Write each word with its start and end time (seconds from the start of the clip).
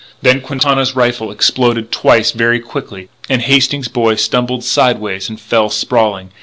Then 0.23 0.41
Quintana's 0.41 0.95
rifle 0.95 1.29
exploded 1.29 1.91
twice 1.91 2.31
very 2.31 2.59
quickly, 2.59 3.09
and 3.29 3.39
the 3.41 3.45
Hastings 3.45 3.87
boy 3.87 4.15
stumbled 4.15 4.63
sideways 4.63 5.29
and 5.29 5.39
fell 5.39 5.69
sprawling. 5.69 6.31